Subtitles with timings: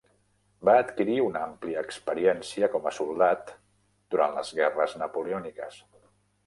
[0.69, 3.55] Va adquirir una àmplia experiència com a soldat
[4.17, 5.81] durant les guerres napoleòniques.